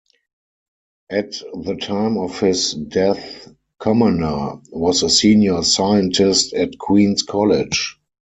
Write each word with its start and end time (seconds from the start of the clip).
At 1.11 1.33
the 1.63 1.77
time 1.79 2.17
of 2.17 2.39
his 2.39 2.73
death, 2.73 3.53
Commoner 3.77 4.59
was 4.71 5.03
a 5.03 5.09
senior 5.11 5.61
scientist 5.61 6.53
at 6.55 6.75
Queens 6.79 7.21
College. 7.21 7.99